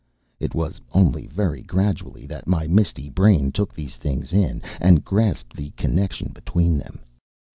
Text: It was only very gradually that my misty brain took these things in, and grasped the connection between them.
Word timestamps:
It 0.39 0.55
was 0.55 0.81
only 0.93 1.27
very 1.27 1.61
gradually 1.61 2.25
that 2.25 2.47
my 2.47 2.65
misty 2.65 3.07
brain 3.07 3.51
took 3.51 3.71
these 3.71 3.97
things 3.97 4.33
in, 4.33 4.63
and 4.79 5.05
grasped 5.05 5.55
the 5.55 5.69
connection 5.77 6.31
between 6.33 6.79
them. 6.79 7.01